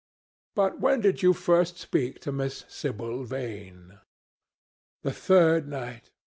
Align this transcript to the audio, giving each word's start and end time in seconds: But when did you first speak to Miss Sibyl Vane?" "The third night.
But 0.55 0.79
when 0.79 1.01
did 1.01 1.21
you 1.21 1.31
first 1.31 1.77
speak 1.77 2.21
to 2.21 2.31
Miss 2.31 2.65
Sibyl 2.67 3.23
Vane?" 3.23 3.99
"The 5.03 5.13
third 5.13 5.67
night. 5.67 6.09